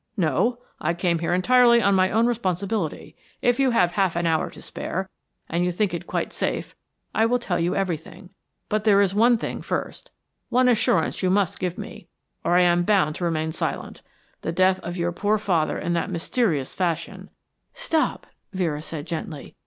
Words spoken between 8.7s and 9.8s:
there is one thing